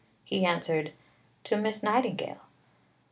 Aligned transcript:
He 0.25 0.43
answered, 0.45 0.93
'To 1.43 1.57
Miss 1.57 1.83
Nightingale.' 1.83 2.41